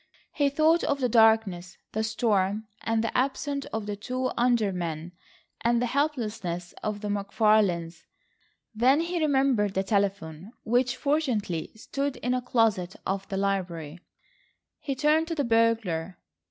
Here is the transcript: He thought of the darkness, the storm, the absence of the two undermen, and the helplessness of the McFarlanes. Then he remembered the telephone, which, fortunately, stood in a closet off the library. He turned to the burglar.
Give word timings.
He 0.33 0.49
thought 0.49 0.83
of 0.83 0.99
the 0.99 1.07
darkness, 1.07 1.77
the 1.91 2.03
storm, 2.03 2.65
the 2.87 3.15
absence 3.15 3.65
of 3.67 3.85
the 3.85 3.95
two 3.95 4.31
undermen, 4.35 5.11
and 5.63 5.79
the 5.79 5.85
helplessness 5.85 6.73
of 6.81 7.01
the 7.01 7.07
McFarlanes. 7.07 8.05
Then 8.73 9.01
he 9.01 9.21
remembered 9.21 9.75
the 9.75 9.83
telephone, 9.83 10.53
which, 10.63 10.97
fortunately, 10.97 11.71
stood 11.75 12.15
in 12.17 12.33
a 12.33 12.41
closet 12.41 12.95
off 13.05 13.27
the 13.29 13.37
library. 13.37 13.99
He 14.79 14.95
turned 14.95 15.27
to 15.27 15.35
the 15.35 15.43
burglar. 15.43 16.17